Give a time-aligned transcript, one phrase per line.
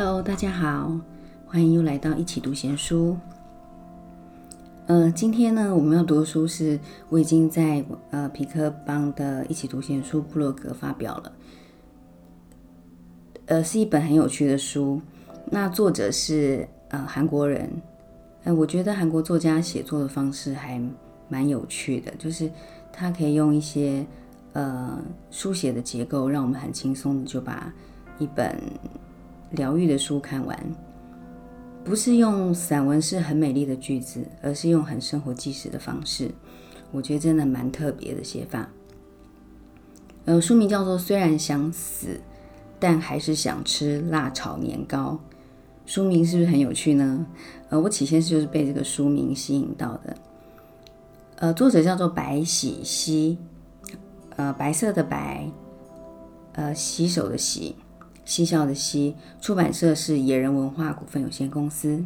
[0.00, 0.96] Hello，大家好，
[1.44, 3.16] 欢迎又来到一起读闲书。
[4.86, 6.78] 呃，今天呢，我们要读的书是
[7.08, 11.32] 我已经在呃皮克邦的一起读闲书部落格发表了，
[13.46, 15.02] 呃，是一本很有趣的书。
[15.50, 17.68] 那作者是呃韩国人，
[18.44, 20.80] 呃，我觉得韩国作家写作的方式还
[21.28, 22.48] 蛮有趣的，就是
[22.92, 24.06] 他可以用一些
[24.52, 24.96] 呃
[25.32, 27.74] 书写的结构，让我们很轻松的就把
[28.20, 28.56] 一本。
[29.50, 30.58] 疗愈的书看完，
[31.84, 36.30] 不是用散文是很美丽的句子，而是用很生活纪实的方式。
[36.90, 38.68] 我觉得真的蛮特别的写法。
[40.24, 42.20] 呃，书名叫做《虽然想死，
[42.78, 45.18] 但还是想吃辣炒年糕》。
[45.86, 47.26] 书名是不是很有趣呢？
[47.70, 50.16] 呃，我起先就是被这个书名吸引到的。
[51.36, 53.38] 呃，作者叫做白喜熙，
[54.36, 55.50] 呃，白色的白，
[56.52, 57.74] 呃，洗手的洗。
[58.28, 62.04] 嬉笑的嬉，出版社是野人文化股份有限公司。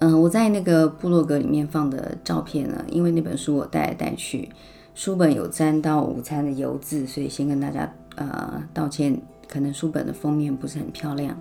[0.00, 4.50] 嗯，我在那个部落格里面放的照片呢，因为那本书我带来带去，
[4.96, 11.40] 书本有沾到午餐的油渍，所以先跟大家呃道歉，可能书本的封面不是很漂亮。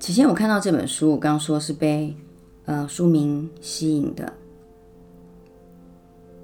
[0.00, 2.16] 起先我看到这本书，我刚刚说是被
[2.64, 4.32] 呃书名吸引的，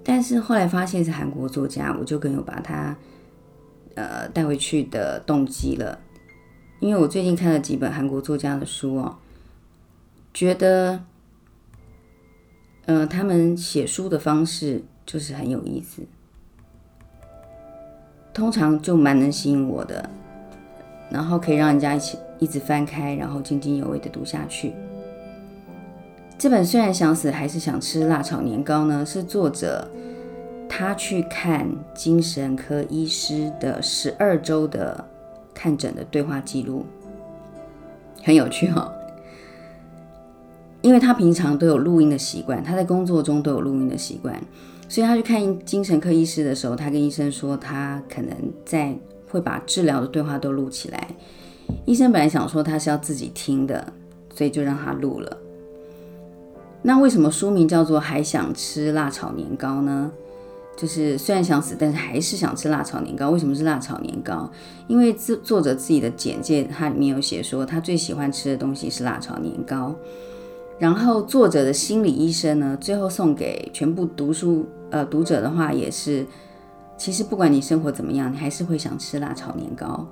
[0.04, 2.94] 但是后来发现是韩国作家，我就更有把它。
[3.98, 5.98] 呃，带回去的动机了，
[6.78, 9.16] 因为我最近看了几本韩国作家的书哦，
[10.32, 11.02] 觉得，
[12.86, 16.02] 呃，他们写书的方式就是很有意思，
[18.32, 20.08] 通常就蛮能吸引我的，
[21.10, 24.74] 然后可以让人家一起一直翻开，然后津津有味的读下去。
[26.38, 29.90] 这本虽然想死，还是想吃辣炒年糕呢，是作者。
[30.68, 35.04] 他去看精神科医师的十二周的
[35.54, 36.84] 看诊的对话记录，
[38.22, 38.92] 很有趣哈。
[40.80, 44.40] 因为他平常都有录音的习惯，他在工作中都有录音的习惯，
[44.88, 48.30] 所以他去看精神科医师的时候，他跟医生说，他可能
[48.64, 48.96] 在
[49.28, 51.08] 会把治疗的对话都录起来。
[51.84, 53.92] 医生本来想说他是要自己听的，
[54.32, 55.36] 所以就让他录了。
[56.80, 60.12] 那为什么书名叫做《还想吃辣炒年糕》呢？
[60.78, 63.30] 就是虽然想死，但是还是想吃辣炒年糕。
[63.30, 64.48] 为什么是辣炒年糕？
[64.86, 69.92] 因为自作者自己的简介，它里面有写说，他最喜欢吃的东西是辣炒年糕。
[70.78, 76.24] 然后作者的心理医生呢，最后送给全部读书呃读者的话也是，
[76.96, 80.06] 其实不管你生活怎么样，你还是会想吃辣炒年糕。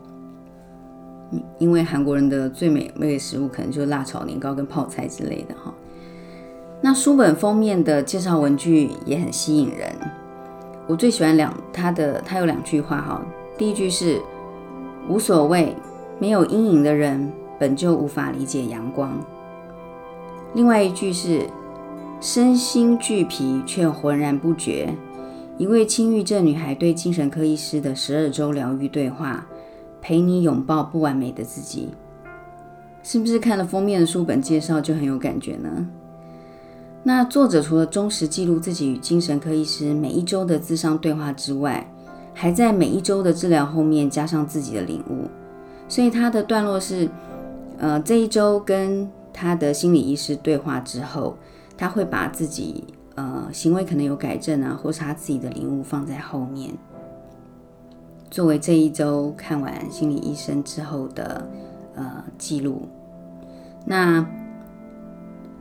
[1.59, 5.73] 因为韩国人的最美味的食物可能就是辣炒年糕跟泡菜之类的哈。
[6.83, 9.95] 那书本封面的介绍文具也很吸引人。
[10.87, 13.25] 我最喜欢两他的，他有两句话哈。
[13.59, 14.21] 第一句是
[15.09, 15.75] 无所谓，
[16.19, 19.19] 没有阴影的人本就无法理解阳光。
[20.55, 21.43] 另外一句是
[22.21, 24.95] 身心俱疲却浑然不觉。
[25.59, 29.47] 一位轻郁症女孩对精神科医师的十二周疗愈对话，
[30.01, 31.89] 陪你拥抱不完美的自己。
[33.03, 35.89] 是不是看了封面的书本介绍就很有感觉呢？
[37.07, 41.89] 那作者除了忠实记录自己与精神科医师每一周的咨商对话之外，
[42.35, 45.31] 还在每一周的治疗后面加上自己的领悟。
[45.89, 47.09] 所以他的段落是：
[47.79, 51.37] 呃，这一周跟他的心理医师对话之后，
[51.79, 52.83] 他会把自己
[53.15, 56.75] 呃行为可能有改正啊，或是他自己的领悟放在后面，
[58.33, 61.49] 作为这一周看完心理医生之后的
[61.95, 62.83] 呃记录。
[63.85, 64.27] 那。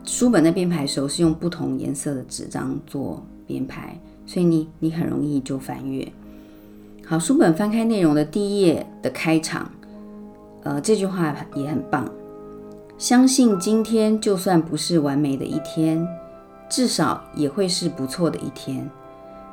[0.05, 6.07] 书本的编排的时候是用不同颜色的纸张做编排，所以你你很容易就翻阅。
[7.05, 9.69] 好，书本翻开内容的第一页的开场，
[10.63, 12.09] 呃，这句话也很棒。
[12.97, 16.07] 相信今天就算不是完美的一天，
[16.69, 18.89] 至少也会是不错的一天。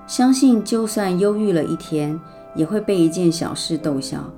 [0.07, 2.19] 相信就算忧郁了一天，
[2.55, 4.31] 也会被一件小事逗笑，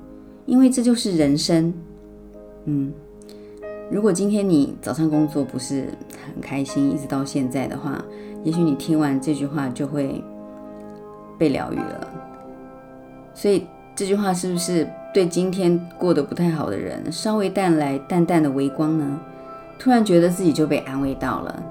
[0.47, 1.75] 因为这就是人生。
[2.67, 2.93] 嗯。
[3.95, 5.87] 如果今天你早上工作不是
[6.27, 8.05] 很开心，一直到现在的话，
[8.43, 10.21] 也许你听完这句话就会
[11.39, 12.09] 被疗愈了。
[13.35, 19.21] 所以这句话是不是对今天过得不太好的人稍微带来淡淡的微光呢？
[19.79, 21.63] 突然觉得自己就被安慰到了。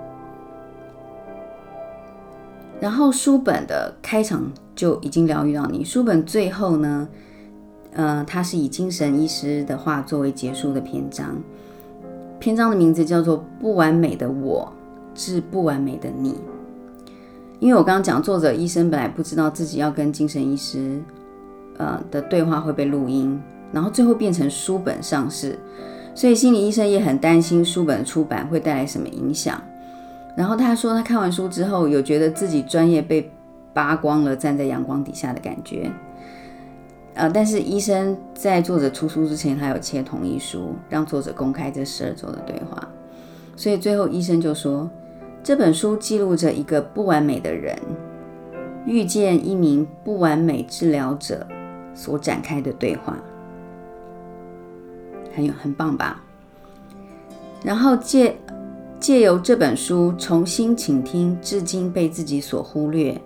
[2.80, 5.84] 然后书本的开场就已经疗愈到你。
[5.84, 7.06] 书本最后呢，
[7.92, 11.36] 呃，它是以精神医师的话作为结束的篇章。
[12.44, 14.70] 篇章的名字叫做《不完美的我
[15.16, 16.32] 致不完美的你》，
[17.62, 21.02] 因为我刚刚讲，作者医生本来不知道自己要跟精神医师
[21.78, 23.42] 呃的对话会被录音，
[23.72, 25.58] 然后最后变成书本上市，
[26.14, 29.62] 所以心理医生也很担心书本出版会带来什么影响。
[30.36, 33.32] 然后他说，他看完书之后，有觉得自己专业被
[33.74, 35.90] 扒光了，站在阳光底下的感觉。
[37.16, 42.88] 呃，但是医生在作者出书之前，他有签同意书，让作者公开这十二周的对话。
[43.56, 44.90] 所以最后医生就说，
[45.44, 47.78] 这本书记录着一个不完美的人
[48.86, 51.46] 遇见一名不完美治疗者
[51.94, 53.18] 所展开的对话，
[55.36, 56.22] 很有很棒吧？
[57.64, 58.36] 然后借。
[59.00, 63.20] 借由这本书重新倾听至今被自己所忽略，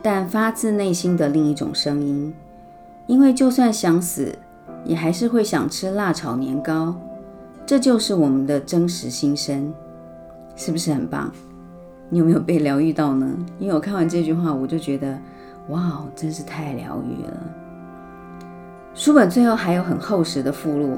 [0.00, 2.32] 但发自内心的另一种声音。
[3.10, 4.32] 因为就算想死，
[4.84, 6.94] 也还是会想吃辣炒年糕。
[7.66, 9.74] 这就是我们的真实心声，
[10.54, 11.28] 是不是很棒？
[12.08, 13.26] 你有没有被疗愈到呢？
[13.58, 15.18] 因为我看完这句话，我就觉得，
[15.70, 17.36] 哇，真是太疗愈了。
[18.94, 20.96] 书本最后还有很厚实的附录。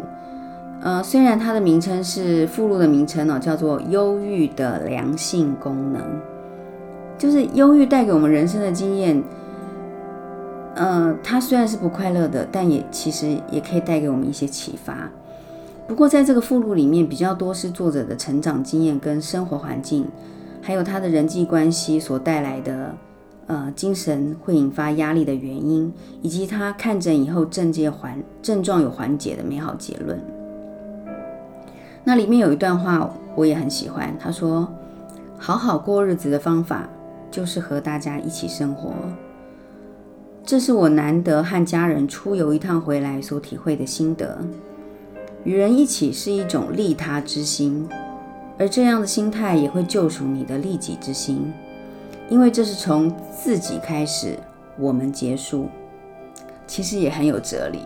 [0.82, 6.02] 呃，虽然它的名称是附录的名称呢，叫做《忧郁的良性功能》，
[7.16, 9.24] 就是忧郁带给我们人生的经验。
[10.74, 15.10] 呃，它虽然是不快乐的，但也其实也可以带给我们一些启发。
[15.86, 20.06] 不过在这个附录里面，比较多是作者的成长经验跟生活环境，
[20.62, 22.94] 还有他的人际关系所带来的
[23.48, 25.92] 呃精神会引发压力的原因，
[26.22, 30.18] 以及他看诊以后症结缓症状有缓解的美好结论。
[32.04, 34.16] 那里面有一段话，我也很喜欢。
[34.18, 34.66] 他说
[35.36, 36.88] ：“好好过日子的方法，
[37.30, 38.92] 就是和大家一起生活。
[40.44, 44.38] 这是我难得和家人出游一趟回来所体会的心得。
[45.44, 47.88] 与人一起是一种利他之心，
[48.58, 51.52] 而这样的心态也会救赎你的利己之心，
[52.28, 54.38] 因为这是从自己开始，
[54.78, 55.68] 我们结束。
[56.66, 57.80] 其实也很有哲理，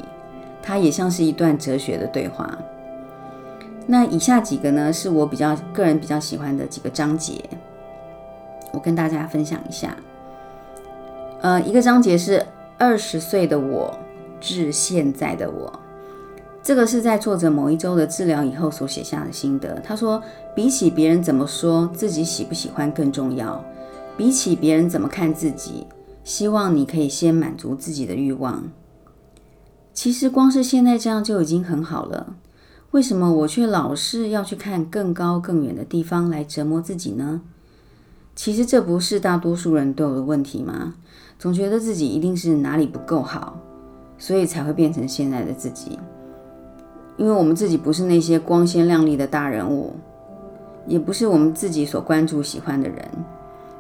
[0.63, 2.59] 它也像是一段哲学的对话。”
[3.89, 7.35] 那以下几个呢，是我比较个人比较喜欢的几个章节，
[8.73, 9.97] 我跟大家分享一下。
[11.47, 12.45] 呃，一个章节是
[12.77, 13.97] 二十岁的我
[14.41, 15.73] 至现在的我，
[16.61, 19.79] 这个是在作者某一周的治疗以后所写下的心得。
[19.79, 20.21] 他说，
[20.57, 23.65] 比起别人怎么说自己喜不喜欢更重要，
[24.17, 25.87] 比起别人怎么看自己，
[26.25, 28.65] 希望你可以先满足自己的欲望。
[29.95, 32.35] 其实光是现在这样就已经很好了。
[32.91, 37.43] 为什么我却老是要去看更高更远的地方来折磨自己呢？
[38.37, 40.95] 其实这不是大多数人都有的问题吗？
[41.39, 43.59] 总觉得自己一定是哪里不够好，
[44.19, 45.99] 所以才会变成现在的自己。
[47.17, 49.95] 因为我们自己不是那些光鲜亮丽的大人物，
[50.87, 53.09] 也不是我们自己所关注喜欢的人。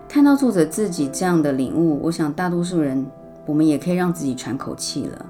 [0.09, 3.07] 看到作者自己这样的领悟，我想大多数人
[3.45, 5.27] 我们也可以让自己喘口气了，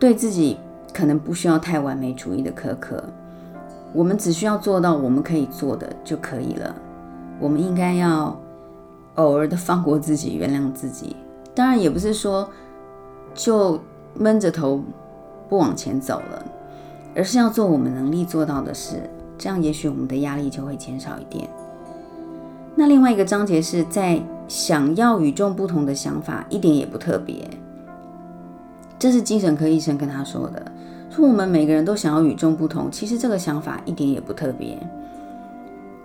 [0.00, 0.56] 对自己。
[0.92, 3.02] 可能不需要太完美主义的苛刻，
[3.92, 6.72] 我们只需要做到我们可以做的就可以了。
[7.40, 8.38] 我们应该要
[9.16, 11.16] 偶尔的放过自己，原谅自己。
[11.54, 12.48] 当然，也不是说
[13.34, 13.78] 就
[14.14, 14.82] 闷着头
[15.48, 16.44] 不往前走了，
[17.14, 19.08] 而是要做我们能力做到的事。
[19.36, 21.48] 这样，也许我们的压力就会减少一点。
[22.74, 27.48] 那另外一个章节是在想要与众不同的想法，一点也不特别。
[28.98, 30.72] 这是精神科医生跟他说的。
[31.10, 34.76] 说我们每个人都想要与众不同，其实这个想法一点也不特别。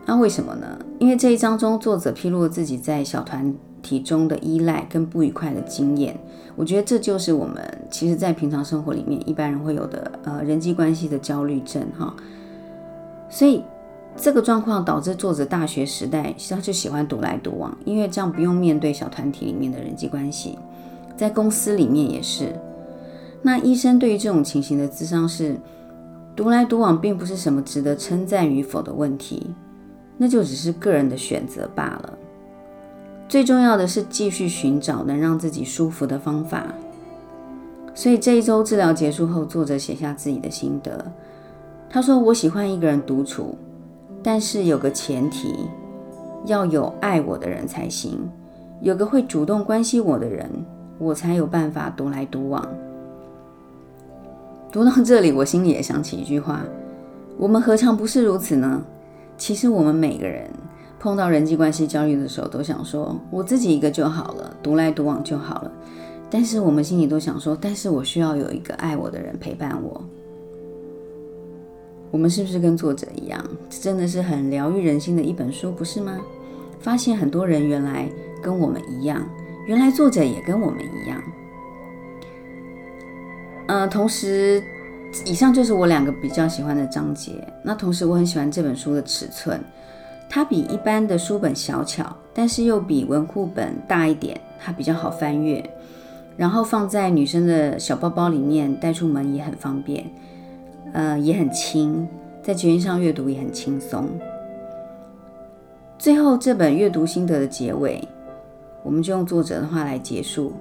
[0.09, 0.65] 那为什么呢？
[0.97, 6.19] 因为这一章中，作者披露了自己在小团体中的依赖跟不愉快的经验。
[6.55, 12.11] 我觉得这就是我们其实，在平常生活里面一般人会有的呃人际关系的焦虑症哈。
[13.29, 13.61] 所以
[14.15, 20.57] 这个状况导致作者大学时代他就喜欢独来独往，因为这样不用面对小团体里面的人际关系，
[21.15, 22.51] 在公司里面也是。
[23.43, 25.55] 那医生对于这种情形的智商是
[26.35, 29.53] 独来独往，并不是什么值得称赞与否的问题，
[30.21, 32.13] 那就只是个人的选择罢了。
[33.29, 36.65] 最重要的是继续寻找能让自己舒服的方法。
[37.95, 41.05] 所以这一周治疗结束后，作者写下自己的心得。
[41.89, 43.57] 他说：“我喜欢一个人独处，
[44.21, 45.55] 但是有个前提，
[46.45, 48.19] 要有爱我的人才行，
[48.81, 50.49] 有个会主动关心我的人，
[50.97, 52.67] 我才有办法独来独往。”
[54.71, 56.61] 读到这里，我心里也想起一句话：
[57.37, 58.83] 我们何尝不是如此呢？
[59.39, 60.47] 其实我们每个人
[60.99, 65.71] 碰到人际关系焦虑的时候，都想说我自己一个就好了，独来独往就好了。
[66.29, 70.03] 但是我们心里都想说，但是我需要有一个爱我的人陪伴我。
[72.11, 73.43] 我们是不是跟作者一样？
[73.69, 76.19] 这真的是很疗愈人心的一本书，不是吗？
[76.79, 78.09] 发现很多人原来
[78.43, 79.27] 跟我们一样，
[79.67, 81.21] 原来作者也跟我们一样。
[83.67, 84.63] 呃，同时，
[85.25, 87.31] 以上就是我两个比较喜欢的章节。
[87.63, 89.59] 那同时，我很喜欢这本书的尺寸，
[90.29, 95.67] 它比一般的书本小巧，但是又比文库本大一点，它比较好翻阅。
[96.37, 100.09] 然后放在女生的小包包里面带出门也很方便，
[100.93, 102.07] 呃，也很轻，
[102.41, 104.07] 在捷运上阅读也很轻松。
[105.97, 108.01] 最后这本阅读心得的结尾，
[108.83, 110.53] 我们就用作者的话来结束。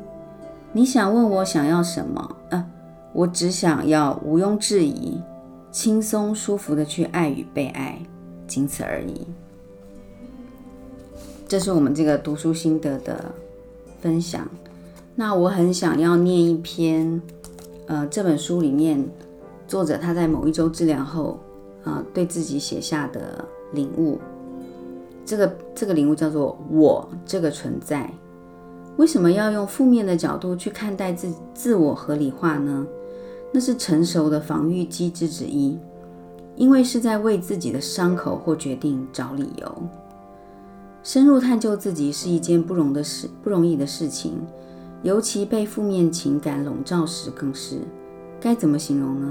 [0.73, 2.37] 你想问我想要什么？
[2.51, 2.67] 啊，
[3.13, 5.21] 我只想要毋庸置疑、
[5.71, 7.99] 轻松舒服的去爱与被爱，
[8.47, 9.27] 仅此而已。
[11.47, 13.25] 这是我们这个读书心得的
[14.01, 14.47] 分享。
[15.15, 17.21] 那我很想要念一篇，
[17.87, 19.03] 呃，这本书里面
[19.67, 21.41] 作者他在某一周治疗后，
[21.85, 24.19] 啊，对自己写下的领悟。
[25.25, 28.09] 这个这个领悟叫做“我这个存在”。
[28.97, 32.87] 为什么要用负面的角度去看待自自我合理化呢？
[33.59, 35.77] 那是成熟的防御机制之一，
[36.55, 39.83] 因为是在为自己的伤口或决定找理由。
[41.03, 44.35] 深入探究自己是一件不容的事，不容易的事情。
[45.03, 47.79] 尤其被负面情感笼罩时，更是
[48.41, 49.27] 该怎么形容呢？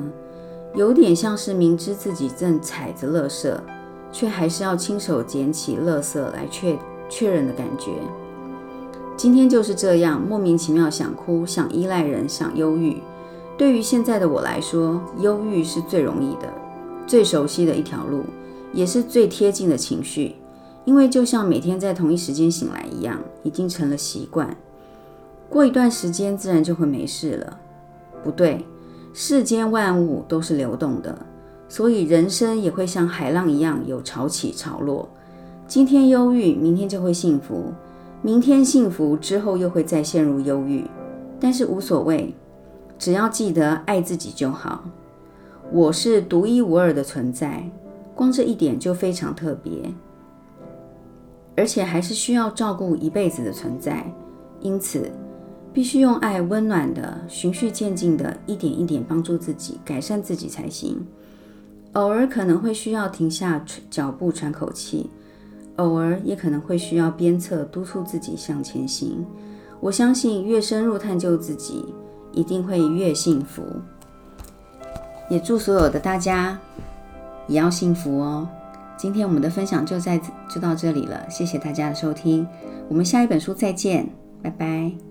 [0.76, 3.58] 有点像是明知自己正踩着垃圾，
[4.12, 7.92] 却还是要亲手捡起垃圾来确确认的感觉。
[9.16, 13.02] 今天就是这样，莫名其妙想哭，想依赖人，想忧郁。
[13.58, 16.48] 对于现在的我来说，忧郁是最容易的、
[17.08, 18.22] 最熟悉的一条路，
[18.72, 20.36] 也是最贴近的情绪，
[20.86, 24.56] 因为就像每天在同一时间醒来一样，已经成了习惯。
[25.50, 27.60] 过一段时间，自然就会没事了。
[28.24, 28.64] 不对，
[29.12, 31.18] 世间万物都是流动的，
[31.68, 35.10] 所以人生也会像海浪一样有潮起潮落。
[35.68, 37.74] 今天忧郁，明天就会幸福；
[38.22, 40.86] 明天幸福之后，又会再陷入忧郁。
[41.40, 42.34] 但是无所谓，
[42.98, 44.84] 只要记得爱自己就好。
[45.72, 47.70] 我是独一无二的存在，
[48.16, 49.92] 光这一点就非常特别，
[51.56, 54.06] 而且还是需要照顾一辈子的存在。
[54.62, 55.12] 因此。
[55.74, 61.06] 必须用爱温暖的、循序渐进的，一点一点帮助自己改善自己才行。
[61.94, 65.12] 偶尔可能会需要停下脚步喘口气，
[65.76, 69.24] 偶尔也可能会需要鞭策督促自己向前行。
[69.80, 71.86] 我相信越深入探究自己，
[72.38, 73.64] 一定会越幸福。
[75.30, 76.58] 也祝所有的大家
[77.48, 78.48] 也要幸福哦。
[78.96, 82.48] 今天我们的分享就在就到这里了，谢谢大家的收听，
[82.88, 84.08] 我们下一本书再见，
[84.42, 85.07] 拜拜。